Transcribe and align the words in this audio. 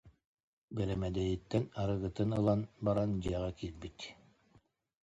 Бэрэмэдэйиттэн 0.75 1.63
арыгытын 1.81 2.29
ылан 2.39 2.61
баран, 2.85 3.09
дьиэҕэ 3.21 3.51
киирбит 3.57 3.99